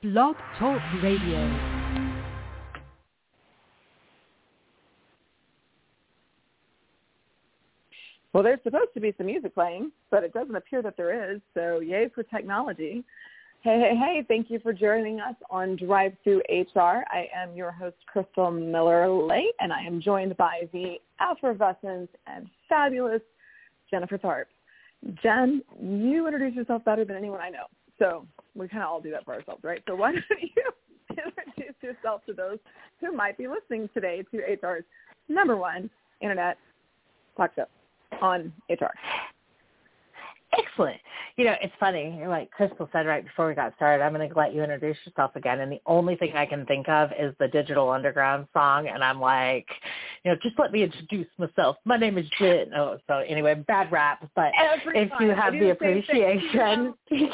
[0.00, 1.88] Blog Talk Radio.
[8.32, 11.40] Well, there's supposed to be some music playing, but it doesn't appear that there is.
[11.52, 13.02] So yay for technology.
[13.62, 17.02] Hey, hey, hey, thank you for joining us on Drive Through HR.
[17.10, 23.22] I am your host, Crystal Miller-Lay, and I am joined by the effervescent and fabulous
[23.90, 24.44] Jennifer Tharp.
[25.20, 27.66] Jen, you introduce yourself better than anyone I know.
[27.98, 29.82] So we kind of all do that for ourselves, right?
[29.88, 30.62] So why don't you
[31.10, 32.58] introduce yourself to those
[33.00, 34.84] who might be listening today to HR's
[35.28, 36.58] number one internet
[37.36, 37.66] talk show
[38.20, 38.86] on HR.
[40.58, 40.98] Excellent.
[41.36, 44.36] You know, it's funny, like Crystal said right before we got started, I'm going to
[44.36, 45.60] let you introduce yourself again.
[45.60, 48.88] And the only thing I can think of is the Digital Underground song.
[48.88, 49.66] And I'm like,
[50.24, 51.76] you know, just let me introduce myself.
[51.84, 52.72] My name is Jen.
[52.74, 54.26] Oh, so anyway, bad rap.
[54.34, 55.22] But Every if time.
[55.22, 56.94] you have the the appreciation.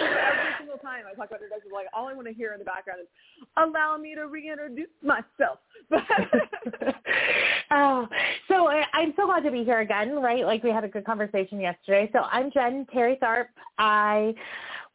[0.00, 1.72] Every single time I talk about introductions.
[1.72, 3.08] Like all I want to hear in the background is,
[3.56, 5.58] "Allow me to reintroduce myself."
[7.70, 8.08] oh,
[8.48, 10.44] so I, I'm so glad to be here again, right?
[10.44, 12.10] Like we had a good conversation yesterday.
[12.12, 13.46] So I'm Jen Terry Tharp.
[13.78, 14.34] I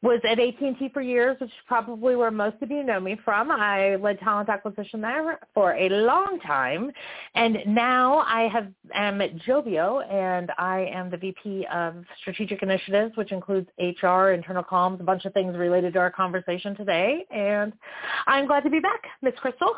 [0.02, 3.52] was at AT&T for years, which is probably where most of you know me from.
[3.52, 6.92] I led talent acquisition there for a long time.
[7.36, 13.18] And now I have am at Joveo, and I am the VP of Strategic Initiatives,
[13.18, 17.26] which includes HR, internal comms, a bunch of things related to our conversation today.
[17.30, 17.74] And
[18.26, 19.74] I'm glad to be back, Miss Crystal.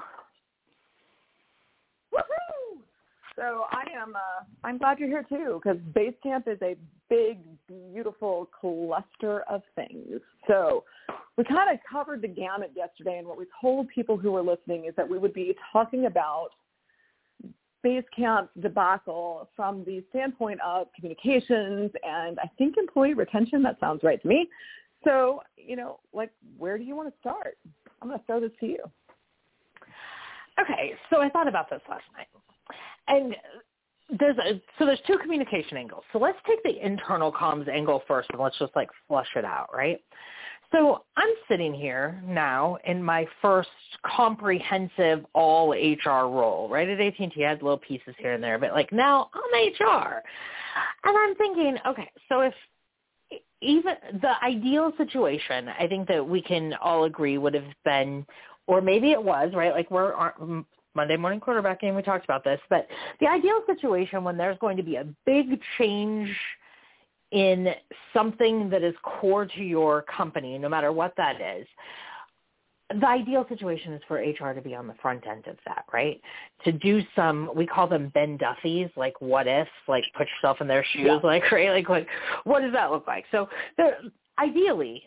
[3.35, 4.15] So I am.
[4.15, 6.75] Uh, I'm glad you're here too, because Basecamp is a
[7.09, 10.19] big, beautiful cluster of things.
[10.47, 10.83] So
[11.37, 14.85] we kind of covered the gamut yesterday, and what we told people who were listening
[14.85, 16.49] is that we would be talking about
[17.85, 23.63] Basecamp debacle from the standpoint of communications and I think employee retention.
[23.63, 24.49] That sounds right to me.
[25.03, 27.57] So you know, like, where do you want to start?
[28.01, 28.83] I'm going to throw this to you.
[30.59, 32.27] Okay, so I thought about this last night,
[33.07, 33.35] and
[34.19, 36.03] there's a, so there's two communication angles.
[36.11, 39.69] So let's take the internal comms angle first, and let's just like flush it out,
[39.73, 39.99] right?
[40.71, 43.69] So I'm sitting here now in my first
[44.05, 46.87] comprehensive all HR role, right?
[46.87, 50.21] At AT&T, I had little pieces here and there, but like now I'm HR,
[51.03, 52.53] and I'm thinking, okay, so if
[53.61, 58.25] even the ideal situation, I think that we can all agree would have been
[58.67, 59.73] or maybe it was, right?
[59.73, 60.13] Like we're
[60.95, 62.87] Monday morning quarterbacking, we talked about this, but
[63.19, 66.29] the ideal situation when there's going to be a big change
[67.31, 67.69] in
[68.13, 71.65] something that is core to your company, no matter what that is,
[72.99, 76.19] the ideal situation is for HR to be on the front end of that, right?
[76.65, 80.67] To do some, we call them Ben Duffys, like what ifs, like put yourself in
[80.67, 81.19] their shoes, Yeah.
[81.23, 81.69] like, right?
[81.69, 82.07] Like, like,
[82.43, 83.23] what does that look like?
[83.31, 83.47] So
[83.77, 83.97] there,
[84.39, 85.03] ideally,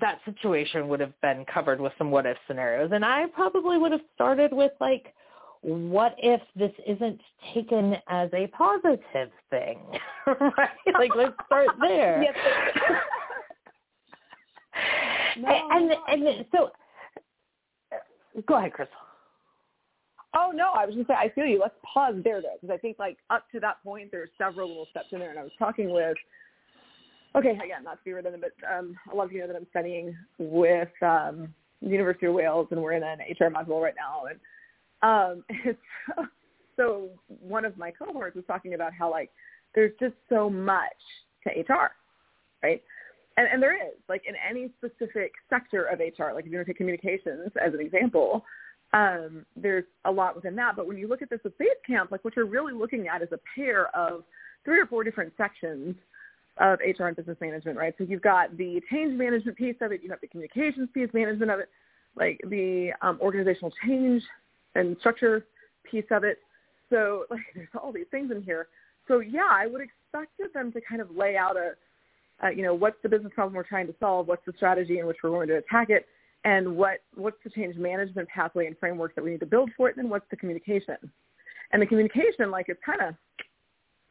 [0.00, 2.90] that situation would have been covered with some what if scenarios.
[2.92, 5.14] And I probably would have started with like,
[5.62, 7.20] what if this isn't
[7.54, 9.80] taken as a positive thing?
[10.26, 10.70] right?
[10.94, 12.22] Like let's start there.
[12.22, 12.36] Yes.
[15.38, 15.96] No, and no.
[16.08, 16.70] and so
[18.46, 18.96] go ahead, Crystal.
[20.34, 21.58] Oh no, I was just to say I feel you.
[21.60, 24.68] Let's pause there though, because I think like up to that point there there's several
[24.68, 26.16] little steps in there, and I was talking with.
[27.34, 29.66] Okay, again, not to be redundant, but um, a lot of you know that I'm
[29.70, 34.24] studying with um, the University of Wales, and we're in an HR module right now,
[34.26, 34.40] and
[35.02, 35.78] um, it's,
[36.76, 37.08] so
[37.40, 39.30] one of my cohorts was talking about how like
[39.74, 40.80] there's just so much
[41.44, 41.92] to HR,
[42.62, 42.82] right?
[43.36, 46.66] And, and there is like in any specific sector of HR, like if you want
[46.66, 48.44] to take communications as an example,
[48.92, 50.76] um, there's a lot within that.
[50.76, 53.28] But when you look at this with Basecamp, like what you're really looking at is
[53.32, 54.22] a pair of
[54.64, 55.94] three or four different sections
[56.58, 57.94] of HR and business management, right?
[57.98, 61.50] So you've got the change management piece of it, you have the communications piece management
[61.50, 61.68] of it,
[62.16, 64.22] like the um, organizational change
[64.74, 65.46] and structure
[65.90, 66.38] piece of it.
[66.90, 68.68] So like there's all these things in here.
[69.08, 71.74] So yeah, I would expect them to kind of lay out a,
[72.54, 75.18] you know, what's the business problem we're trying to solve, what's the strategy in which
[75.22, 76.06] we're going to attack it,
[76.44, 79.88] and what what's the change management pathway and framework that we need to build for
[79.88, 80.96] it, and then what's the communication.
[81.72, 83.14] And the communication, like, is kind of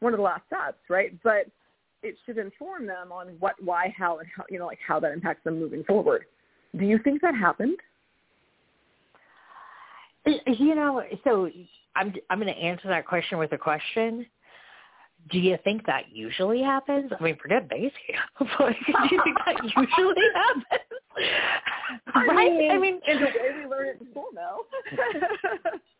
[0.00, 1.12] one of the last steps, right?
[1.22, 1.46] But
[2.02, 5.12] it should inform them on what, why, how, and how, you know, like how that
[5.12, 6.26] impacts them moving forward.
[6.76, 7.76] Do you think that happened?
[10.46, 11.48] You know, so
[11.94, 14.26] I'm I'm going to answer that question with a question.
[15.30, 17.10] Do you think that usually happens?
[17.18, 18.50] I mean, forget base camp.
[18.58, 20.96] but do you think that usually happens?
[22.14, 22.70] right?
[22.72, 24.64] I mean, in the way we learn it in school, no.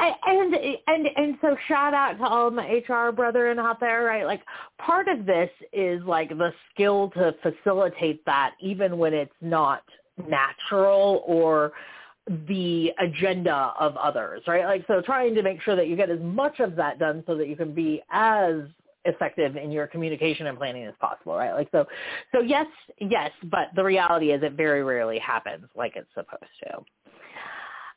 [0.00, 0.54] and
[0.86, 4.24] and and so shout out to all my HR brethren out there, right?
[4.24, 4.42] Like
[4.78, 9.82] part of this is like the skill to facilitate that even when it's not
[10.28, 11.72] natural or
[12.48, 14.64] the agenda of others, right?
[14.64, 17.36] Like so trying to make sure that you get as much of that done so
[17.36, 18.62] that you can be as
[19.06, 21.52] effective in your communication and planning as possible, right?
[21.52, 21.84] Like so
[22.32, 22.66] so yes,
[23.00, 26.84] yes, but the reality is it very rarely happens like it's supposed to.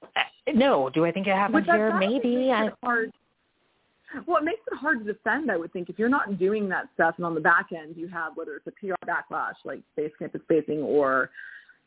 [0.03, 0.21] Uh,
[0.53, 1.97] no, do I think it happens here?
[1.97, 2.51] Maybe.
[2.51, 3.11] I hard.
[4.25, 6.85] Well, it makes it hard to defend, I would think, if you're not doing that
[6.93, 10.11] stuff and on the back end you have whether it's a PR backlash like space
[10.17, 11.29] campus spacing or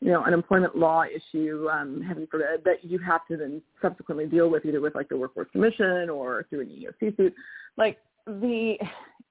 [0.01, 4.25] you know, an employment law issue, um, heaven forbid, that you have to then subsequently
[4.25, 7.33] deal with either with like the Workforce Commission or through an EEOC suit.
[7.77, 8.77] Like the,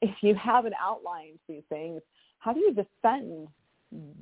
[0.00, 2.00] if you haven't outlined these things,
[2.38, 3.49] how do you defend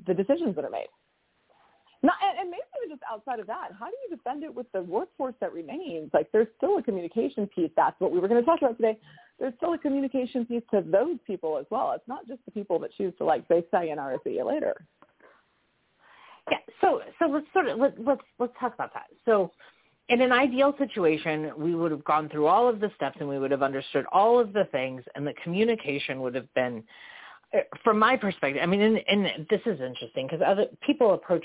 [0.06, 0.88] the decisions that are made?
[2.02, 4.82] Not, and, maybe even just outside of that, how do you defend it with the
[4.82, 6.10] workforce that remains?
[6.14, 7.70] Like there's still a communication piece.
[7.76, 8.98] That's what we were going to talk about today.
[9.40, 11.92] There's still a communication piece to those people as well.
[11.92, 14.74] It's not just the people that choose to like say sayonara, see you later.
[16.50, 16.58] Yeah.
[16.80, 19.06] So so let's sort of let, let's let's talk about that.
[19.24, 19.52] So
[20.08, 23.38] in an ideal situation, we would have gone through all of the steps and we
[23.38, 26.82] would have understood all of the things, and the communication would have been,
[27.54, 28.60] uh, from my perspective.
[28.62, 31.44] I mean, and, and this is interesting because other people approach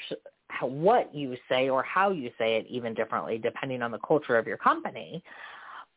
[0.61, 4.47] what you say or how you say it even differently depending on the culture of
[4.47, 5.23] your company.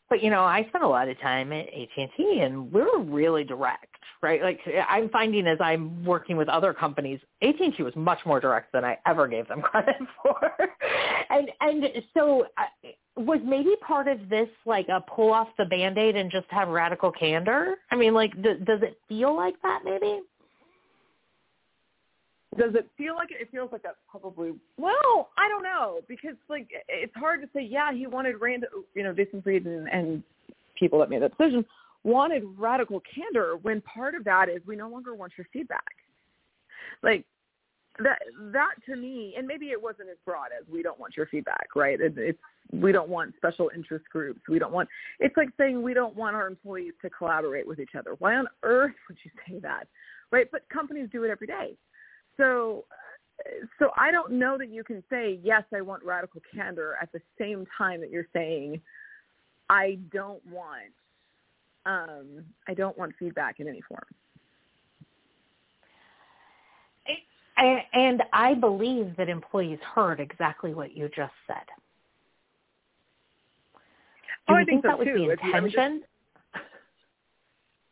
[0.09, 3.97] But you know, I spent a lot of time at AT&T, and we're really direct,
[4.23, 4.41] right?
[4.41, 8.85] Like I'm finding as I'm working with other companies, AT&T was much more direct than
[8.85, 10.53] I ever gave them credit for,
[11.31, 12.67] and and so I,
[13.17, 17.11] was maybe part of this like a pull off the band-aid and just have radical
[17.11, 17.77] candor.
[17.91, 19.81] I mean, like, th- does it feel like that?
[19.85, 20.21] Maybe.
[22.59, 23.39] Does it feel like it?
[23.41, 25.31] It feels like that's probably well.
[25.37, 27.63] I don't know because like it's hard to say.
[27.63, 28.65] Yeah, he wanted Rand,
[28.95, 30.23] you know, Jason Fried and, and
[30.79, 31.65] people that made that decision
[32.05, 35.83] wanted radical candor when part of that is we no longer want your feedback.
[37.03, 37.25] Like
[37.99, 38.19] that
[38.53, 41.69] that to me, and maybe it wasn't as broad as we don't want your feedback,
[41.75, 42.01] right?
[42.01, 42.39] It, it's
[42.73, 44.41] we don't want special interest groups.
[44.49, 44.89] We don't want.
[45.21, 48.15] It's like saying we don't want our employees to collaborate with each other.
[48.19, 49.87] Why on earth would you say that,
[50.31, 50.49] right?
[50.51, 51.77] But companies do it every day.
[52.37, 52.85] So,
[53.79, 57.21] so I don't know that you can say yes, I want radical candor at the
[57.39, 58.81] same time that you're saying
[59.69, 60.93] I don't want,
[61.87, 64.05] um, I don't want feedback in any form.
[67.93, 71.65] And I believe that employees heard exactly what you just said.
[74.47, 75.15] Do oh, you I think, think so that was too.
[75.15, 76.03] the intention?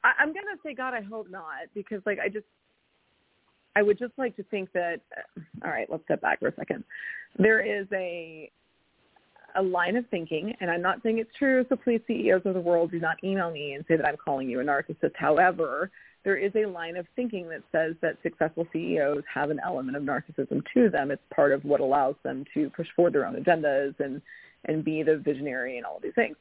[0.04, 2.44] I, I'm gonna say, God, I hope not, because like I just
[3.76, 5.00] I would just like to think that.
[5.64, 6.84] All right, let's step back for a second.
[7.38, 8.50] There is a
[9.56, 11.64] a line of thinking, and I'm not saying it's true.
[11.68, 14.48] So please, CEOs of the world, do not email me and say that I'm calling
[14.48, 15.12] you a narcissist.
[15.14, 15.90] However,
[16.24, 20.02] there is a line of thinking that says that successful CEOs have an element of
[20.02, 21.10] narcissism to them.
[21.10, 24.20] It's part of what allows them to push forward their own agendas and
[24.66, 26.36] and be the visionary and all of these things.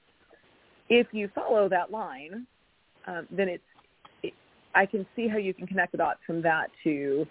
[0.88, 2.48] If you follow that line,
[3.06, 3.64] um, then it's
[4.76, 7.28] I can see how you can connect the dots from that to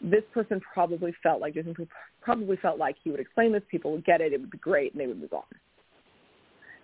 [0.00, 1.74] this person probably felt like Jason
[2.20, 4.92] probably felt like he would explain this, people would get it, it would be great,
[4.92, 5.42] and they would move on.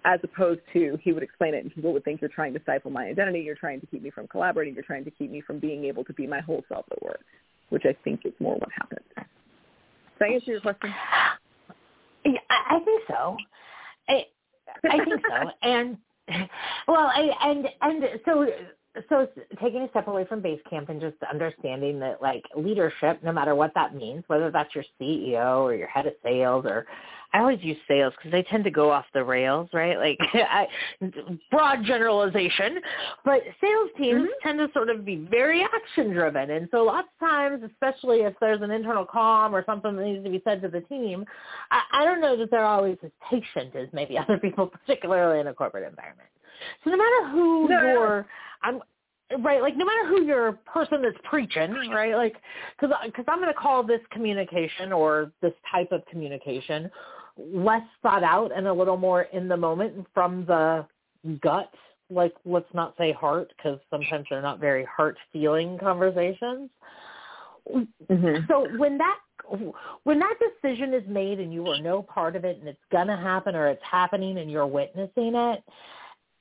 [0.05, 2.91] As opposed to he would explain it and people would think you're trying to stifle
[2.91, 5.59] my identity, you're trying to keep me from collaborating, you're trying to keep me from
[5.59, 7.21] being able to be my whole self at work,
[7.69, 9.05] which I think is more what happened.
[9.17, 9.25] Does
[10.21, 10.95] that answer your question?
[12.25, 13.37] Yeah, I think so.
[14.09, 14.27] I,
[14.85, 15.51] I think so.
[15.63, 15.99] And
[16.89, 18.47] well, I, and and so
[19.09, 19.29] so
[19.63, 23.73] taking a step away from Basecamp and just understanding that like leadership, no matter what
[23.75, 26.87] that means, whether that's your CEO or your head of sales or
[27.33, 29.97] I always use sales because they tend to go off the rails, right?
[29.97, 30.67] Like I,
[31.51, 32.81] broad generalization,
[33.25, 34.49] but sales teams mm-hmm.
[34.49, 36.51] tend to sort of be very action driven.
[36.51, 40.25] And so lots of times, especially if there's an internal comm or something that needs
[40.25, 41.25] to be said to the team,
[41.71, 45.47] I, I don't know that they're always as patient as maybe other people, particularly in
[45.47, 46.29] a corporate environment.
[46.85, 48.27] So no matter who no, your
[48.63, 48.81] I'm
[49.43, 52.35] right like no matter who your person that's preaching right like
[52.79, 56.91] because because i'm going to call this communication or this type of communication
[57.39, 60.85] less thought out and a little more in the moment from the
[61.41, 61.73] gut
[62.11, 66.69] like let's not say heart because sometimes they're not very heart feeling conversations
[67.73, 68.45] mm-hmm.
[68.49, 69.19] so when that
[70.03, 73.07] when that decision is made and you are no part of it and it's going
[73.07, 75.63] to happen or it's happening and you're witnessing it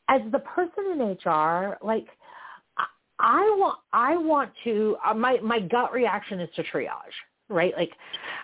[0.10, 2.08] as the person in hr like
[3.20, 6.89] I want I want to uh, my my gut reaction is to triage,
[7.50, 7.74] right?
[7.75, 7.92] Like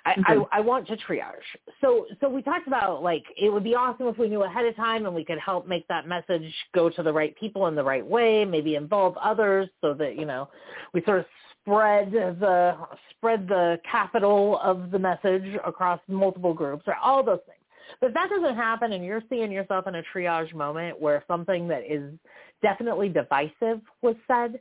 [0.06, 0.42] I, mm-hmm.
[0.54, 1.34] I I want to triage.
[1.80, 4.76] So so we talked about like it would be awesome if we knew ahead of
[4.76, 7.84] time and we could help make that message go to the right people in the
[7.84, 10.50] right way, maybe involve others so that, you know,
[10.94, 11.26] we sort of
[11.62, 12.76] spread the
[13.12, 17.55] spread the capital of the message across multiple groups or all those things.
[18.02, 21.68] But if that doesn't happen and you're seeing yourself in a triage moment where something
[21.68, 22.14] that is
[22.62, 24.60] definitely divisive was said,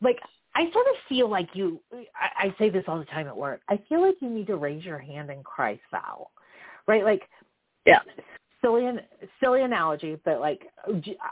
[0.00, 0.18] like
[0.54, 1.80] I sort of feel like you,
[2.14, 4.56] I, I say this all the time at work, I feel like you need to
[4.56, 6.30] raise your hand and cry foul,
[6.86, 7.04] right?
[7.04, 7.22] Like,
[7.86, 8.00] yeah.
[8.60, 8.90] Silly,
[9.40, 10.66] silly analogy, but like,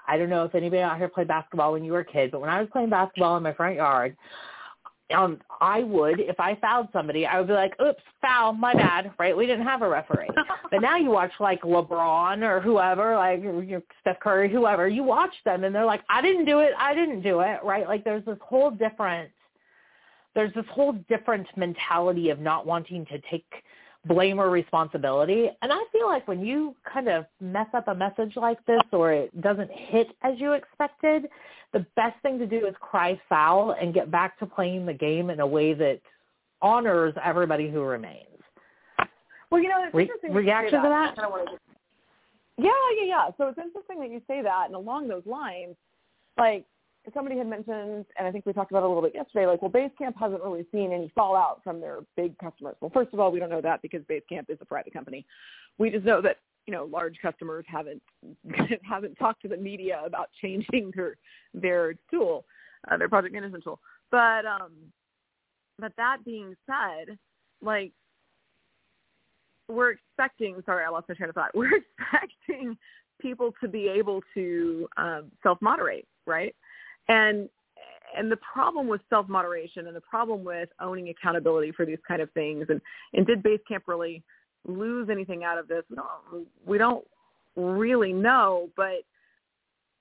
[0.06, 2.40] I don't know if anybody out here played basketball when you were a kid, but
[2.40, 4.16] when I was playing basketball in my front yard,
[5.14, 9.12] um, I would, if I fouled somebody, I would be like, oops, foul, my bad,
[9.18, 9.36] right?
[9.36, 10.28] We didn't have a referee.
[10.70, 15.04] but now you watch like LeBron or whoever, like you know, Steph Curry, whoever, you
[15.04, 17.86] watch them and they're like, I didn't do it, I didn't do it, right?
[17.86, 19.30] Like there's this whole different,
[20.34, 23.46] there's this whole different mentality of not wanting to take
[24.06, 25.48] blame or responsibility.
[25.62, 29.12] And I feel like when you kind of mess up a message like this or
[29.12, 31.28] it doesn't hit as you expected,
[31.72, 35.30] the best thing to do is cry foul and get back to playing the game
[35.30, 36.00] in a way that
[36.62, 38.22] honors everybody who remains.
[39.50, 41.16] Well, you know, it's Re- interesting reaction to that.
[41.16, 41.58] that?
[42.58, 43.28] Yeah, yeah, yeah.
[43.36, 45.76] So it's interesting that you say that, and along those lines,
[46.38, 46.64] like
[47.14, 49.62] somebody had mentioned, and I think we talked about it a little bit yesterday, like,
[49.62, 52.76] well, Basecamp hasn't really seen any fallout from their big customers.
[52.80, 55.26] Well, first of all, we don't know that because Basecamp is a private company.
[55.78, 56.36] We just know that
[56.66, 58.02] you know large customers haven't
[58.82, 61.16] haven't talked to the media about changing their
[61.54, 62.44] their tool,
[62.90, 63.80] uh, their project management tool.
[64.10, 64.72] But um,
[65.78, 67.18] but that being said,
[67.62, 67.92] like
[69.68, 70.62] we're expecting.
[70.64, 71.50] Sorry, I lost my train of thought.
[71.54, 72.76] We're expecting
[73.20, 76.54] people to be able to um, self moderate, right?
[77.08, 77.48] And
[78.16, 82.22] and the problem with self moderation and the problem with owning accountability for these kind
[82.22, 82.80] of things and
[83.14, 84.22] and did Basecamp really
[84.68, 85.84] lose anything out of this?
[85.90, 87.04] We don't, we don't
[87.56, 89.04] really know, but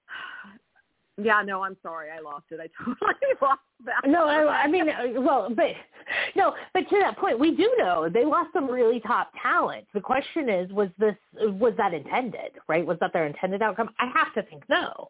[1.22, 2.60] yeah, no, I'm sorry, I lost it.
[2.60, 4.02] I totally lost that.
[4.10, 5.68] No, I, I mean, uh, well, but
[6.36, 9.86] no, but to that point, we do know they lost some really top talent.
[9.94, 12.52] The question is, was this was that intended?
[12.68, 12.86] Right?
[12.86, 13.90] Was that their intended outcome?
[14.00, 15.08] I have to think no.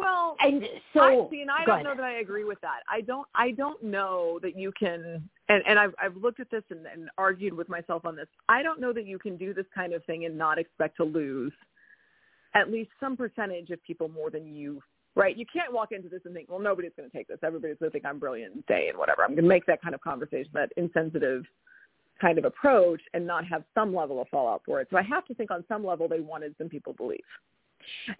[0.00, 0.64] Well, and
[0.94, 1.84] so I, see, and I don't ahead.
[1.84, 2.80] know that I agree with that.
[2.88, 3.26] I don't.
[3.34, 5.28] I don't know that you can.
[5.48, 8.26] And, and I've I've looked at this and, and argued with myself on this.
[8.48, 11.04] I don't know that you can do this kind of thing and not expect to
[11.04, 11.52] lose
[12.54, 14.80] at least some percentage of people more than you.
[15.16, 15.36] Right?
[15.36, 17.38] You can't walk into this and think, well, nobody's going to take this.
[17.42, 19.22] Everybody's going to think I'm brilliant and day and whatever.
[19.22, 21.44] I'm going to make that kind of conversation, that insensitive
[22.20, 24.86] kind of approach, and not have some level of fallout for it.
[24.90, 27.18] So I have to think on some level they wanted some people to believe.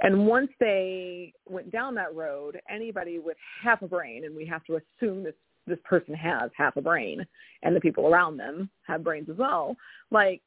[0.02, 4.64] And once they went down that road, anybody with half a brain, and we have
[4.64, 5.34] to assume this
[5.66, 7.24] this person has half a brain,
[7.62, 9.76] and the people around them have brains as well,
[10.10, 10.40] like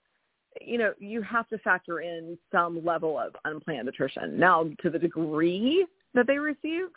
[0.61, 4.39] you know, you have to factor in some level of unplanned attrition.
[4.39, 6.93] Now, to the degree that they received,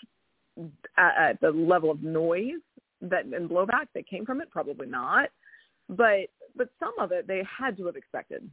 [0.96, 2.61] at, at the level of noise
[3.02, 5.28] that and blowback that came from it, probably not.
[5.88, 8.49] But but some of it they had to have expected.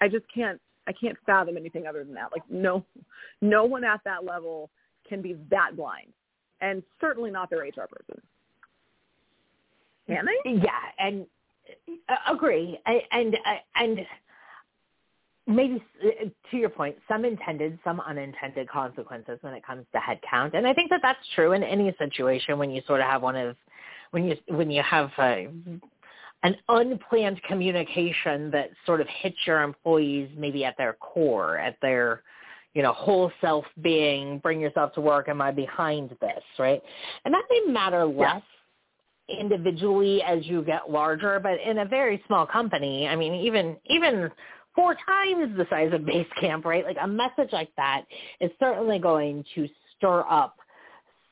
[0.00, 2.30] I just can't I can't fathom anything other than that.
[2.32, 2.84] Like no,
[3.40, 4.70] no one at that level
[5.08, 6.12] can be that blind,
[6.60, 8.20] and certainly not their HR person.
[10.06, 10.52] Can they?
[10.52, 11.26] Yeah, and
[12.08, 13.36] uh, agree, and
[13.74, 14.00] and
[15.46, 20.54] maybe uh, to your point, some intended, some unintended consequences when it comes to headcount,
[20.54, 23.36] and I think that that's true in any situation when you sort of have one
[23.36, 23.56] of
[24.10, 25.48] when you when you have a
[26.42, 32.22] an unplanned communication that sort of hits your employees maybe at their core, at their,
[32.74, 36.82] you know, whole self being, bring yourself to work, am I behind this, right?
[37.24, 38.42] And that may matter less
[39.28, 39.36] yeah.
[39.40, 44.30] individually as you get larger, but in a very small company, I mean, even, even
[44.74, 46.84] four times the size of Basecamp, right?
[46.84, 48.02] Like a message like that
[48.40, 50.56] is certainly going to stir up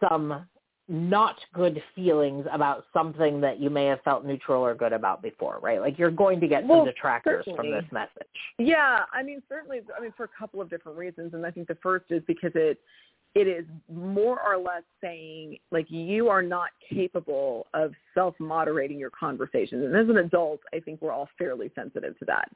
[0.09, 0.47] some
[0.91, 5.61] not good feelings about something that you may have felt neutral or good about before,
[5.63, 5.81] right?
[5.81, 7.71] Like you're going to get well, some detractors certainly.
[7.71, 8.27] from this message.
[8.59, 11.69] Yeah, I mean certainly I mean for a couple of different reasons and I think
[11.69, 12.81] the first is because it
[13.35, 19.85] it is more or less saying like you are not capable of self-moderating your conversations.
[19.85, 22.51] And as an adult, I think we're all fairly sensitive to that.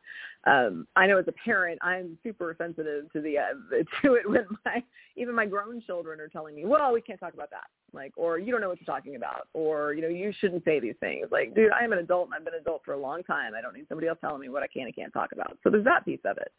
[0.50, 3.45] Um, I know as a parent, I'm super sensitive to the uh,
[4.02, 4.83] to it when my
[5.16, 8.38] even my grown children are telling me, "Well, we can't talk about that," like, or
[8.38, 11.28] "You don't know what you're talking about," or you know, "You shouldn't say these things."
[11.31, 13.52] Like, dude, I am an adult and I've been an adult for a long time.
[13.57, 15.57] I don't need somebody else telling me what I can and can't talk about.
[15.62, 16.50] So there's that piece of it.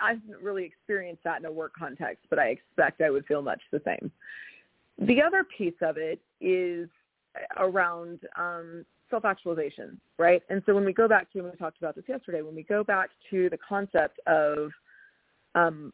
[0.00, 3.42] I haven't really experienced that in a work context, but I expect I would feel
[3.42, 4.10] much the same.
[4.98, 6.88] The other piece of it is,
[7.58, 10.42] around um, self-actualization, right?
[10.48, 12.62] And so when we go back to, and we talked about this yesterday, when we
[12.62, 14.70] go back to the concept of
[15.54, 15.92] um,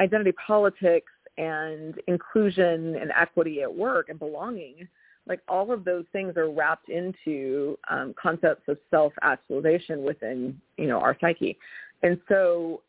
[0.00, 4.86] identity politics and inclusion and equity at work and belonging,
[5.26, 10.98] like all of those things are wrapped into um, concepts of self-actualization within, you know,
[11.00, 11.56] our psyche.
[12.02, 12.82] And so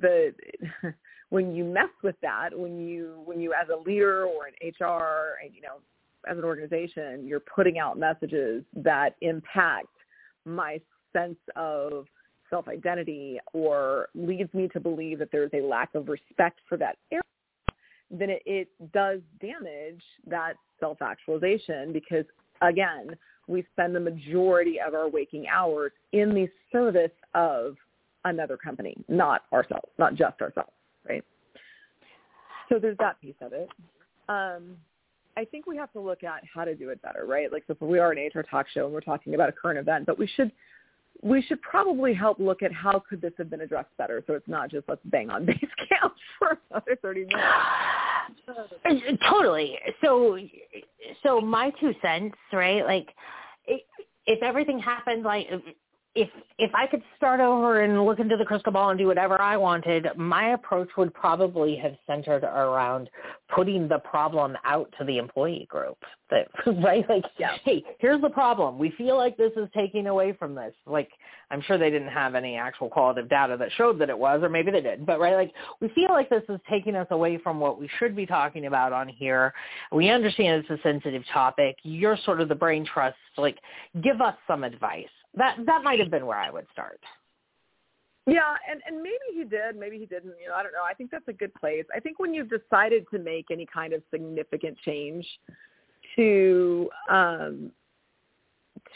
[0.00, 0.34] the
[1.30, 5.38] when you mess with that, when you when you as a leader or an HR,
[5.44, 5.78] and you know,
[6.28, 9.88] as an organization, you're putting out messages that impact
[10.44, 10.80] my
[11.12, 12.06] sense of
[12.50, 17.22] self-identity or leads me to believe that there's a lack of respect for that area,
[18.10, 22.24] then it, it does damage that self-actualization because,
[22.62, 23.10] again,
[23.46, 27.76] we spend the majority of our waking hours in the service of
[28.28, 30.72] another company, not ourselves, not just ourselves,
[31.08, 31.24] right?
[32.68, 33.68] So there's that piece of it.
[34.28, 34.76] Um,
[35.36, 37.52] I think we have to look at how to do it better, right?
[37.52, 40.06] Like, so we are an HR talk show and we're talking about a current event,
[40.06, 40.52] but we should
[41.20, 44.46] we should probably help look at how could this have been addressed better, so it's
[44.46, 45.58] not just let's bang on base
[45.88, 47.42] camp for another thirty minutes.
[49.28, 49.78] Totally.
[50.04, 50.38] So,
[51.22, 52.84] so my two cents, right?
[52.84, 53.08] Like,
[53.66, 55.48] if everything happened like
[56.18, 59.40] if if I could start over and look into the crystal ball and do whatever
[59.40, 63.08] I wanted, my approach would probably have centered around
[63.54, 65.98] putting the problem out to the employee group.
[66.30, 66.46] That
[66.84, 67.52] right, like, yeah.
[67.64, 68.78] hey, here's the problem.
[68.78, 70.74] We feel like this is taking away from this.
[70.84, 71.08] Like,
[71.50, 74.50] I'm sure they didn't have any actual qualitative data that showed that it was, or
[74.50, 75.06] maybe they did.
[75.06, 78.14] But right, like, we feel like this is taking us away from what we should
[78.14, 79.54] be talking about on here.
[79.90, 81.78] We understand it's a sensitive topic.
[81.82, 83.16] You're sort of the brain trust.
[83.38, 83.56] Like,
[84.02, 87.00] give us some advice that that might have been where I would start.
[88.26, 90.34] Yeah, and and maybe he did, maybe he didn't.
[90.40, 90.84] You know, I don't know.
[90.88, 91.84] I think that's a good place.
[91.94, 95.26] I think when you've decided to make any kind of significant change
[96.16, 97.70] to um,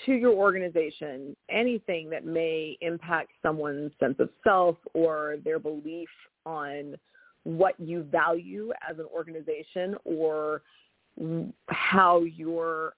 [0.07, 6.09] to your organization, anything that may impact someone's sense of self or their belief
[6.45, 6.97] on
[7.45, 10.63] what you value as an organization or
[11.69, 12.95] how your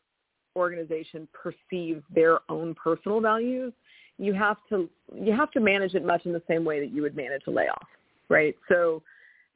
[0.56, 3.73] organization perceives their own personal values,
[4.18, 7.02] you have to you have to manage it much in the same way that you
[7.02, 7.86] would manage a layoff,
[8.28, 8.54] right?
[8.69, 9.02] So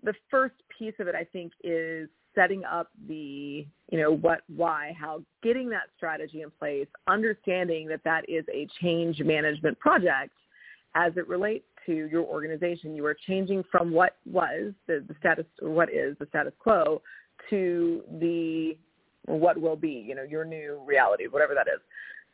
[0.02, 4.94] the first piece of it I think is setting up the, you know, what, why,
[4.98, 10.32] how, getting that strategy in place, understanding that that is a change management project
[10.94, 12.94] as it relates to your organization.
[12.94, 17.02] You are changing from what was the, the status, or what is the status quo
[17.50, 18.76] to the
[19.28, 21.80] what will be, you know, your new reality, whatever that is.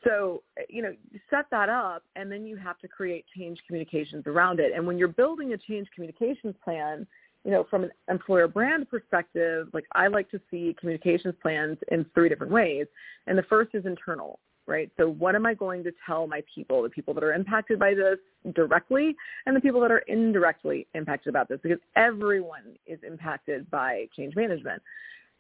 [0.05, 4.25] So, you know, you set that up and then you have to create change communications
[4.27, 4.73] around it.
[4.75, 7.07] And when you're building a change communications plan,
[7.45, 12.05] you know, from an employer brand perspective, like I like to see communications plans in
[12.15, 12.87] three different ways.
[13.27, 14.91] And the first is internal, right?
[14.99, 17.95] So what am I going to tell my people, the people that are impacted by
[17.95, 18.19] this
[18.55, 19.15] directly
[19.47, 24.37] and the people that are indirectly impacted about this because everyone is impacted by change
[24.37, 24.83] management.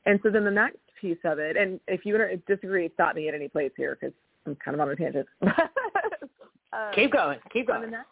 [0.06, 3.34] And so then the next piece of it, and if you disagree, stop me at
[3.34, 4.14] any place here because
[4.46, 5.26] I'm kind of on a tangent.
[5.42, 5.50] um,
[6.94, 7.38] keep going.
[7.52, 7.82] Keep going.
[7.82, 8.08] On the, next,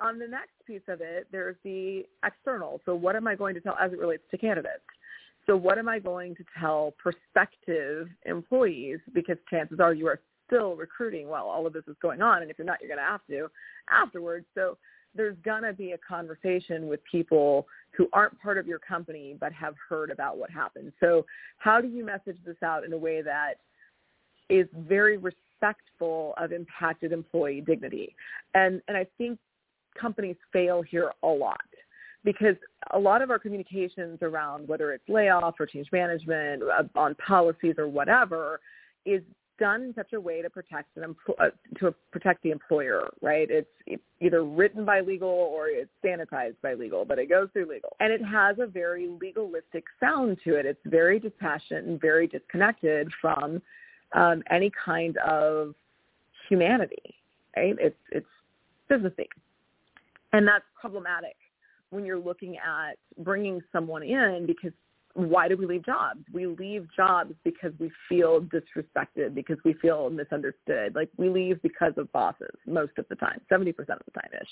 [0.00, 2.80] on the next piece of it, there's the external.
[2.84, 4.84] So what am I going to tell as it relates to candidates?
[5.46, 9.00] So what am I going to tell prospective employees?
[9.12, 12.50] Because chances are you are still recruiting while all of this is going on, and
[12.50, 13.48] if you're not, you're going to have to
[13.90, 14.46] afterwards.
[14.54, 14.78] So
[15.16, 19.52] there's going to be a conversation with people who aren't part of your company but
[19.52, 20.92] have heard about what happened.
[21.00, 21.24] So
[21.58, 23.54] how do you message this out in a way that
[24.48, 28.14] is very respectful of impacted employee dignity?
[28.54, 29.38] And and I think
[30.00, 31.60] companies fail here a lot
[32.24, 32.56] because
[32.92, 37.76] a lot of our communications around whether it's layoff or change management uh, on policies
[37.78, 38.60] or whatever
[39.06, 39.22] is
[39.58, 43.48] done in such a way to protect an empl- uh, to protect the employer, right?
[43.50, 47.96] It's either written by legal or it's sanitized by legal, but it goes through legal.
[48.00, 50.66] And it has a very legalistic sound to it.
[50.66, 53.62] It's very dispassionate and very disconnected from
[54.12, 55.74] um, any kind of
[56.48, 57.14] humanity,
[57.56, 57.74] right?
[57.78, 58.26] It's it's
[58.90, 59.26] businessy,
[60.32, 61.36] and that's problematic
[61.90, 64.72] when you're looking at bringing someone in because
[65.16, 66.20] why do we leave jobs?
[66.32, 70.94] We leave jobs because we feel disrespected, because we feel misunderstood.
[70.94, 74.48] Like we leave because of bosses most of the time, 70% of the time-ish.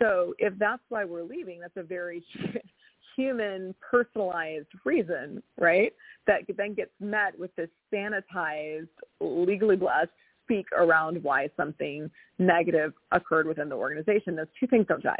[0.00, 2.24] So if that's why we're leaving, that's a very
[3.16, 5.92] human, personalized reason, right?
[6.26, 8.88] That then gets met with this sanitized,
[9.20, 10.10] legally blessed
[10.44, 14.36] speak around why something negative occurred within the organization.
[14.36, 15.16] Those two things don't jive.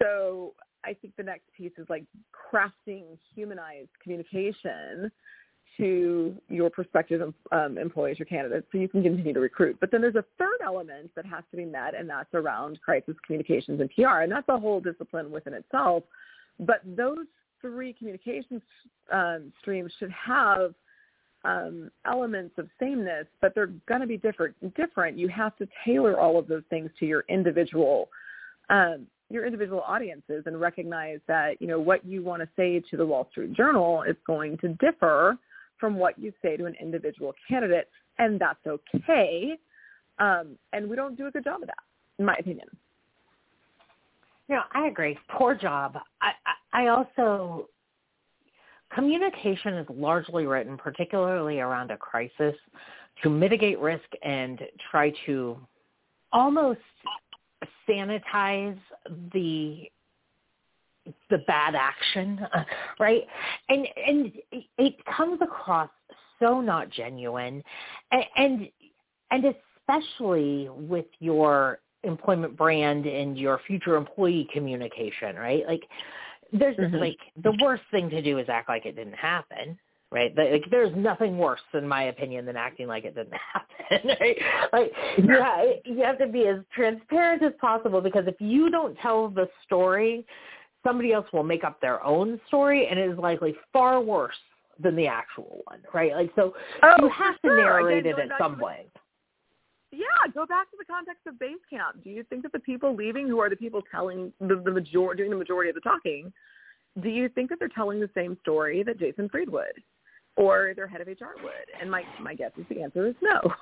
[0.00, 5.10] So I think the next piece is like crafting humanized communication
[5.76, 9.76] to your prospective um, employees or candidates so you can continue to recruit.
[9.80, 13.14] But then there's a third element that has to be met, and that's around crisis
[13.24, 16.02] communications and PR, and that's a whole discipline within itself.
[16.58, 17.26] But those
[17.60, 18.62] three communications
[19.12, 20.74] um, streams should have
[21.44, 24.56] um, elements of sameness, but they're going to be different.
[24.74, 25.16] Different.
[25.16, 28.08] You have to tailor all of those things to your individual
[28.70, 32.96] um, your individual audiences and recognize that you know what you want to say to
[32.96, 35.36] the Wall Street Journal is going to differ
[35.78, 37.88] from what you say to an individual candidate,
[38.18, 39.58] and that's okay.
[40.18, 41.78] Um, and we don't do a good job of that,
[42.18, 42.66] in my opinion.
[44.48, 45.16] Yeah, I agree.
[45.30, 45.98] Poor job.
[46.20, 46.32] I,
[46.72, 47.68] I, I also
[48.94, 52.54] communication is largely written, particularly around a crisis,
[53.22, 54.60] to mitigate risk and
[54.90, 55.58] try to
[56.32, 56.80] almost
[57.88, 58.78] sanitize
[59.32, 59.90] the
[61.30, 62.40] the bad action,
[63.00, 63.22] right?
[63.68, 64.32] And and
[64.76, 65.90] it comes across
[66.38, 67.62] so not genuine,
[68.12, 68.68] and and,
[69.30, 69.54] and
[69.88, 75.66] especially with your employment brand and your future employee communication, right?
[75.66, 75.82] Like
[76.52, 76.96] there's mm-hmm.
[76.96, 79.78] like the worst thing to do is act like it didn't happen,
[80.10, 80.32] right?
[80.36, 83.68] Like there's nothing worse, in my opinion, than acting like it didn't happen.
[84.20, 84.36] Right?
[84.72, 89.28] Like yeah, you have to be as transparent as possible because if you don't tell
[89.28, 90.26] the story,
[90.84, 94.36] somebody else will make up their own story, and it is likely far worse
[94.78, 96.12] than the actual one, right?
[96.12, 97.56] Like so, oh, you have to sure.
[97.56, 98.86] narrate it in some way.
[99.90, 102.04] Yeah, go back to the context of base camp.
[102.04, 105.14] Do you think that the people leaving, who are the people telling the, the major
[105.14, 106.30] doing the majority of the talking,
[107.02, 109.82] do you think that they're telling the same story that Jason Fried would?
[110.38, 111.52] Or their head of HR would?
[111.80, 113.40] And my my guess is the answer is no.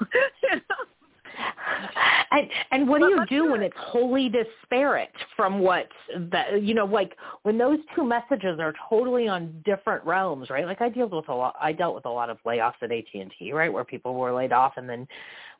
[2.30, 5.88] And and what do you do when it's wholly disparate from what
[6.30, 10.66] that you know like when those two messages are totally on different realms, right?
[10.66, 13.52] Like I dealt with a lot I dealt with a lot of layoffs at AT&T,
[13.52, 15.06] right, where people were laid off and then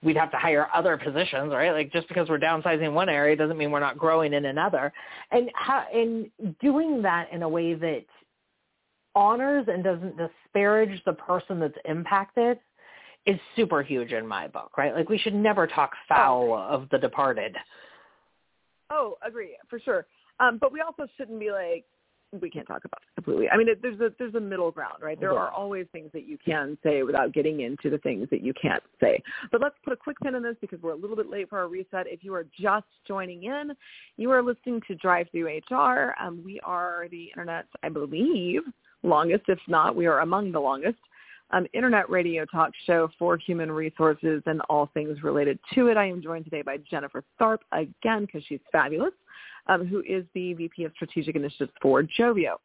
[0.03, 1.73] we'd have to hire other positions, right?
[1.73, 4.93] Like just because we're downsizing one area doesn't mean we're not growing in another.
[5.31, 8.05] And how and doing that in a way that
[9.17, 12.59] honors and doesn't disparage the person that's impacted
[13.27, 14.95] is super huge in my book, right?
[14.95, 17.57] Like we should never talk foul oh, of the departed.
[18.91, 20.07] Oh, agree for sure.
[20.39, 21.87] Um, but we also shouldn't be like
[22.41, 23.49] we can't talk about it completely.
[23.51, 25.19] I mean, it, there's a there's a middle ground, right?
[25.19, 28.53] There are always things that you can say without getting into the things that you
[28.61, 29.23] can't say.
[29.53, 31.59] But let's put a quick pin in this because we're a little bit late for
[31.59, 32.07] our reset.
[32.07, 33.73] If you are just joining in,
[34.17, 36.15] you are listening to Drive Through HR.
[36.21, 38.63] Um, we are the internet, I believe,
[39.03, 40.99] longest, if not, we are among the longest,
[41.51, 45.97] um, internet radio talk show for human resources and all things related to it.
[45.97, 49.13] I am joined today by Jennifer Tharp again because she's fabulous,
[49.69, 52.57] um, who is the VP of Strategic Initiatives for Joveo.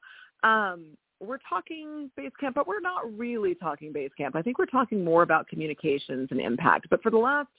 [0.44, 0.86] Um,
[1.20, 4.36] we're talking Basecamp, but we're not really talking Basecamp.
[4.36, 6.88] I think we're talking more about communications and impact.
[6.90, 7.50] But for the last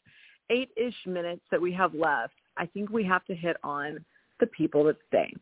[0.50, 4.04] eight-ish minutes that we have left, I think we have to hit on
[4.40, 5.32] the people that stay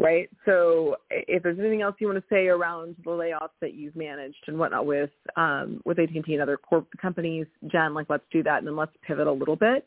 [0.00, 0.30] right?
[0.44, 4.44] So if there's anything else you want to say around the layoffs that you've managed
[4.46, 8.58] and whatnot with um, with AT&T and other corp companies, Jen, like let's do that,
[8.58, 9.86] and then let's pivot a little bit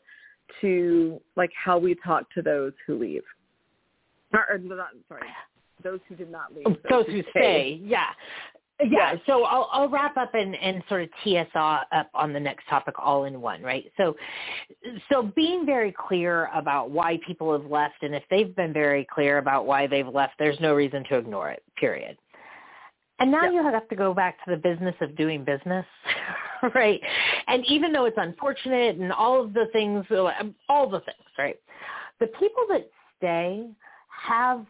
[0.60, 3.22] to like how we talk to those who leave.
[4.32, 5.22] Or, or not, sorry,
[5.82, 6.64] those who did not leave.
[6.64, 7.80] Those, those who, who stay.
[7.82, 8.06] Yeah.
[8.90, 12.40] Yeah, so I'll, I'll wrap up and, and sort of tee us up on the
[12.40, 13.84] next topic all in one, right?
[13.96, 14.16] So,
[15.10, 19.38] so being very clear about why people have left, and if they've been very clear
[19.38, 21.62] about why they've left, there's no reason to ignore it.
[21.76, 22.16] Period.
[23.22, 25.86] And now you have to go back to the business of doing business,
[26.74, 27.00] right?
[27.46, 30.04] And even though it's unfortunate and all of the things,
[30.68, 31.54] all the things, right?
[32.18, 33.68] The people that stay
[34.08, 34.66] have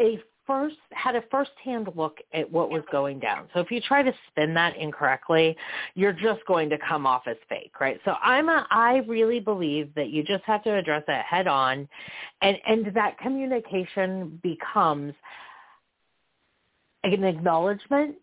[0.00, 3.46] a first had a first-hand look at what was going down.
[3.52, 5.54] So if you try to spin that incorrectly,
[5.94, 8.00] you're just going to come off as fake, right?
[8.06, 11.86] So I'm a I really believe that you just have to address it head on
[12.40, 15.12] and and that communication becomes
[17.04, 18.16] an acknowledgement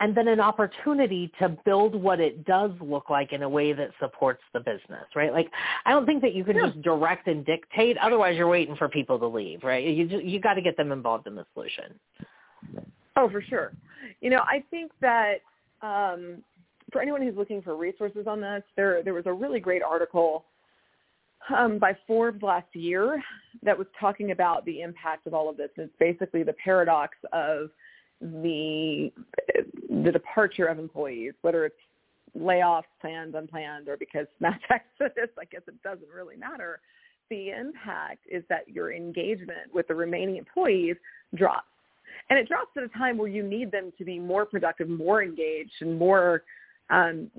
[0.00, 3.90] and then an opportunity to build what it does look like in a way that
[4.00, 5.32] supports the business, right?
[5.32, 5.48] Like,
[5.86, 6.66] I don't think that you can yeah.
[6.66, 7.96] just direct and dictate.
[7.98, 9.84] Otherwise, you're waiting for people to leave, right?
[9.84, 11.94] You you got to get them involved in the solution.
[13.16, 13.72] Oh, for sure.
[14.20, 15.34] You know, I think that
[15.82, 16.42] um,
[16.90, 20.46] for anyone who's looking for resources on this, there there was a really great article
[21.56, 23.22] um, by Forbes last year
[23.62, 25.70] that was talking about the impact of all of this.
[25.76, 27.70] It's basically the paradox of
[28.22, 29.12] the
[29.90, 31.76] the departure of employees, whether it's
[32.38, 36.80] layoffs, planned, unplanned, or because mass exodus, I guess it doesn't really matter.
[37.30, 40.96] The impact is that your engagement with the remaining employees
[41.34, 41.66] drops.
[42.30, 45.22] And it drops at a time where you need them to be more productive, more
[45.22, 46.42] engaged, and more
[46.90, 47.30] um,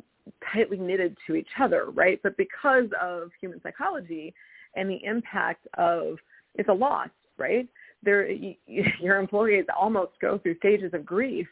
[0.54, 2.20] tightly knitted to each other, right?
[2.24, 4.34] But because of human psychology
[4.76, 6.18] and the impact of
[6.56, 7.68] it's a loss, right?
[8.04, 8.30] There,
[8.68, 11.48] your employees almost go through stages of grief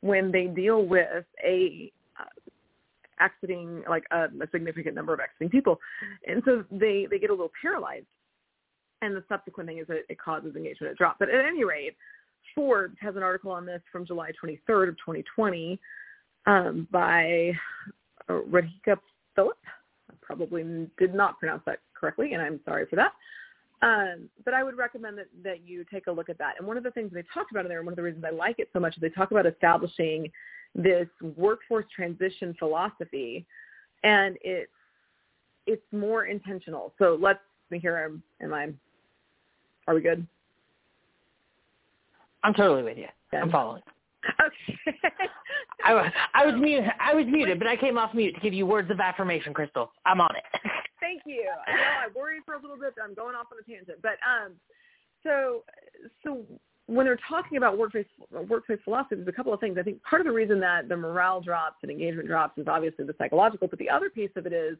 [0.00, 2.50] when they deal with a uh,
[3.24, 5.78] exiting like a, a significant number of exiting people,
[6.26, 8.06] and so they they get a little paralyzed.
[9.02, 11.16] And the subsequent thing is that it causes engagement to drop.
[11.18, 11.94] But at any rate,
[12.54, 15.78] Forbes has an article on this from July 23rd of 2020
[16.46, 17.52] um, by
[18.28, 18.96] Radhika
[19.34, 19.58] Philip.
[20.10, 23.12] I probably did not pronounce that correctly, and I'm sorry for that.
[23.82, 26.54] Um, but I would recommend that, that you take a look at that.
[26.58, 28.24] And one of the things they talked about in there, and one of the reasons
[28.26, 30.30] I like it so much, is they talk about establishing
[30.74, 33.46] this workforce transition philosophy,
[34.02, 34.70] and it's
[35.66, 36.92] it's more intentional.
[36.98, 37.38] So let's
[37.70, 37.96] see here.
[37.98, 38.68] Am, am I?
[39.86, 40.26] Are we good?
[42.42, 43.08] I'm totally with you.
[43.32, 43.82] I'm following.
[44.40, 44.90] Okay.
[45.84, 46.90] I was I was muted.
[46.98, 49.92] I was muted, but I came off mute to give you words of affirmation, Crystal.
[50.06, 50.44] I'm on it.
[51.00, 51.50] Thank you.
[51.66, 52.94] I know I worried for a little bit.
[53.02, 54.52] I'm going off on a tangent, but um,
[55.22, 55.64] so
[56.22, 56.42] so
[56.86, 58.06] when they're talking about workplace
[58.48, 59.76] workplace philosophy, there's a couple of things.
[59.78, 63.04] I think part of the reason that the morale drops and engagement drops is obviously
[63.04, 64.76] the psychological, but the other piece of it is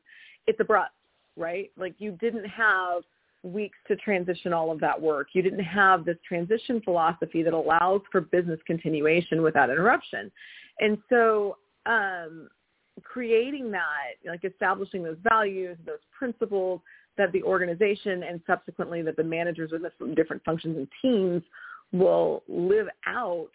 [0.46, 0.92] it's abrupt,
[1.36, 1.70] right?
[1.76, 3.02] Like you didn't have
[3.42, 5.28] weeks to transition all of that work.
[5.34, 10.32] You didn't have this transition philosophy that allows for business continuation without interruption.
[10.80, 11.56] And so
[11.86, 12.48] um,
[13.02, 16.80] creating that, like establishing those values, those principles
[17.16, 21.42] that the organization and subsequently that the managers of the different functions and teams
[21.92, 23.50] will live out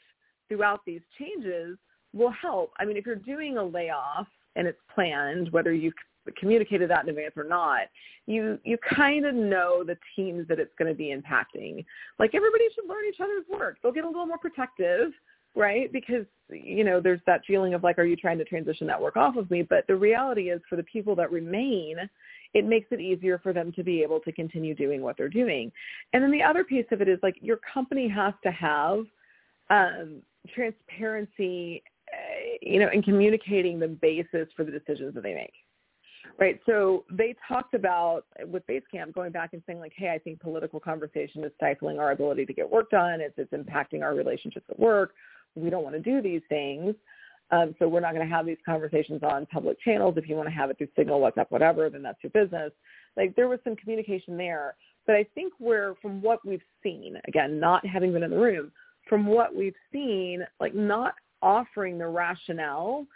[0.47, 1.77] throughout these changes
[2.13, 2.71] will help.
[2.79, 5.93] I mean, if you're doing a layoff and it's planned, whether you've
[6.38, 7.82] communicated that in advance or not,
[8.25, 11.86] you you kind of know the teams that it's going to be impacting.
[12.17, 13.77] Like everybody should learn each other's work.
[13.82, 15.12] They'll get a little more protective,
[15.55, 15.91] right?
[15.91, 19.17] Because you know there's that feeling of like, are you trying to transition that work
[19.17, 19.62] off of me?
[19.62, 21.97] But the reality is, for the people that remain,
[22.53, 25.71] it makes it easier for them to be able to continue doing what they're doing.
[26.13, 29.05] And then the other piece of it is like your company has to have
[29.69, 30.21] um,
[30.53, 35.53] transparency, uh, you know, in communicating the basis for the decisions that they make.
[36.38, 36.59] Right.
[36.65, 40.79] So they talked about with Basecamp going back and saying like, hey, I think political
[40.79, 43.19] conversation is stifling our ability to get work done.
[43.19, 45.13] It's, it's impacting our relationships at work.
[45.62, 46.95] We don't want to do these things.
[47.52, 50.15] Um, so we're not going to have these conversations on public channels.
[50.17, 52.72] If you want to have it through Signal, WhatsApp, whatever, then that's your business.
[53.17, 54.76] Like there was some communication there.
[55.08, 58.72] But I think where, from what we've seen, again, not having been in the room,
[59.08, 63.08] from what we've seen, like not offering the rationale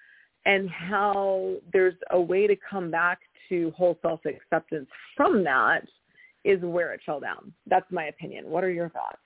[0.45, 5.85] and how there's a way to come back to whole self-acceptance from that
[6.43, 7.53] is where it fell down.
[7.67, 8.49] That's my opinion.
[8.49, 9.19] What are your thoughts?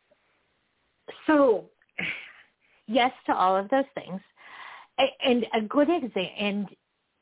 [1.25, 1.69] So,
[2.88, 4.21] yes to all of those things.
[5.23, 6.67] And a good example and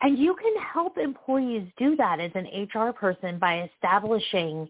[0.02, 4.68] and you can help employees do that as an HR person by establishing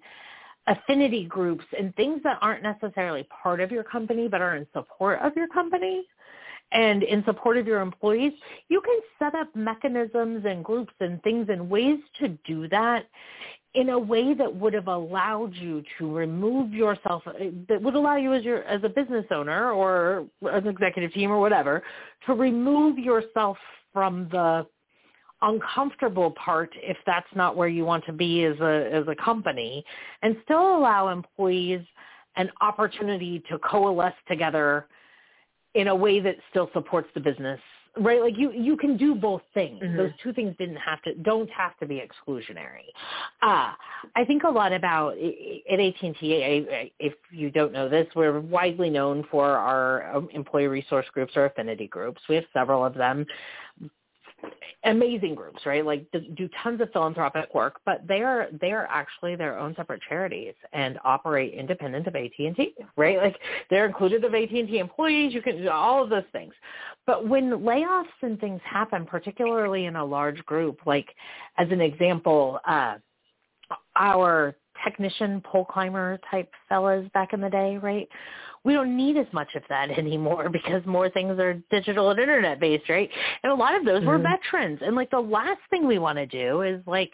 [0.68, 5.20] affinity groups and things that aren't necessarily part of your company but are in support
[5.22, 6.06] of your company
[6.72, 8.34] and in support of your employees,
[8.70, 13.06] you can set up mechanisms and groups and things and ways to do that
[13.76, 17.34] in a way that would have allowed you to remove yourself uh,
[17.68, 21.32] that would allow you as your as a business owner or as an executive team
[21.32, 21.84] or whatever
[22.26, 23.58] to remove yourself
[23.94, 24.66] from the
[25.42, 29.84] uncomfortable part if that's not where you want to be as a as a company
[30.22, 31.82] and still allow employees
[32.38, 34.88] an opportunity to coalesce together
[35.74, 37.60] in a way that still supports the business
[37.98, 38.22] right?
[38.22, 39.82] Like you you can do both things.
[39.82, 39.98] Mm-hmm.
[39.98, 42.88] those two things didn't have to don't have to be exclusionary.
[43.42, 43.72] Uh
[44.16, 46.16] i think a lot about at at&t
[47.00, 51.46] if you don't know this we're widely known for our um, employee resource groups or
[51.46, 52.22] affinity groups.
[52.30, 53.26] We have several of them
[54.84, 55.86] amazing groups, right?
[55.86, 61.00] Like do tons of philanthropic work, but they're they're actually their own separate charities and
[61.04, 63.18] operate independent of AT&T, right?
[63.18, 63.38] Like
[63.70, 65.34] they're included of AT&T employees.
[65.34, 66.54] You can do all of those things.
[67.06, 71.08] But when layoffs and things happen, particularly in a large group, like
[71.58, 72.96] as an example, uh,
[73.96, 78.08] our technician pole climber type fellas back in the day, right?
[78.65, 82.60] We don't need as much of that anymore because more things are digital and internet
[82.60, 83.10] based, right?
[83.43, 84.08] And a lot of those mm-hmm.
[84.08, 84.80] were veterans.
[84.82, 87.13] And like the last thing we want to do is like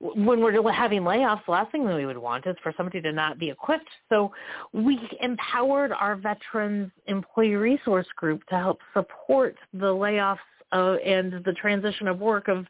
[0.00, 3.12] when we're having layoffs, the last thing that we would want is for somebody to
[3.12, 3.88] not be equipped.
[4.08, 4.32] So
[4.72, 10.38] we empowered our veterans employee resource group to help support the layoffs
[10.72, 12.66] uh, and the transition of work of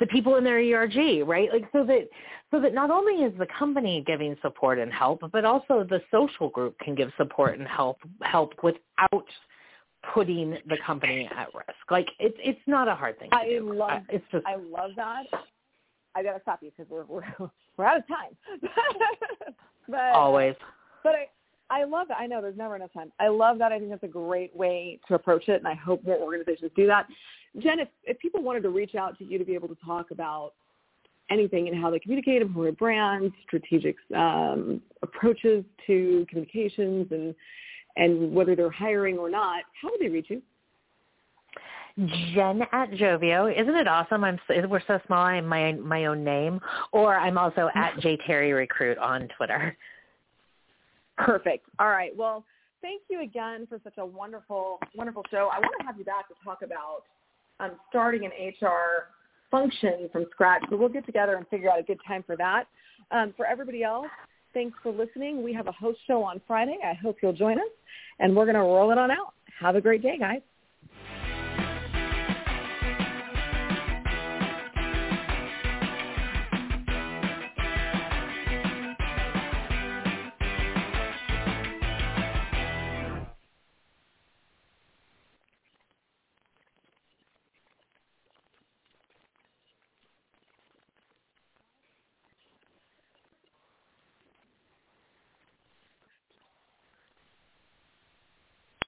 [0.00, 1.48] the people in their ERG, right?
[1.52, 2.08] Like so that
[2.50, 6.48] so that not only is the company giving support and help, but also the social
[6.50, 9.24] group can give support and help help without
[10.12, 11.90] putting the company at risk.
[11.90, 13.30] Like it's it's not a hard thing.
[13.32, 13.72] I do.
[13.72, 15.24] love it's just I love that.
[16.14, 17.22] I gotta stop you because we're we're
[17.76, 18.36] we're out of time.
[19.88, 20.54] but always.
[21.02, 21.26] but I
[21.70, 22.18] I love that.
[22.18, 23.10] I know there's never enough time.
[23.18, 23.72] I love that.
[23.72, 26.86] I think that's a great way to approach it, and I hope more organizations do
[26.86, 27.06] that.
[27.60, 30.10] Jen, if if people wanted to reach out to you to be able to talk
[30.10, 30.52] about
[31.30, 37.34] anything and how they communicate, employer brands, strategic um, approaches to communications, and
[37.96, 40.42] and whether they're hiring or not, how do they reach you?
[42.34, 43.52] Jen at Joveo.
[43.52, 44.24] Isn't it awesome?
[44.24, 45.20] I'm so, we're so small.
[45.20, 46.60] I'm my my own name,
[46.92, 49.76] or I'm also at J Terry Recruit on Twitter.
[51.16, 51.66] Perfect.
[51.78, 52.14] All right.
[52.16, 52.44] Well,
[52.82, 55.50] thank you again for such a wonderful wonderful show.
[55.52, 57.04] I want to have you back to talk about
[57.60, 59.14] um, starting an HR
[59.50, 60.62] function from scratch.
[60.70, 62.64] So we'll get together and figure out a good time for that.
[63.10, 64.08] Um, for everybody else,
[64.52, 65.42] thanks for listening.
[65.42, 66.78] We have a host show on Friday.
[66.84, 67.70] I hope you'll join us,
[68.18, 69.34] and we're going to roll it on out.
[69.60, 70.40] Have a great day, guys.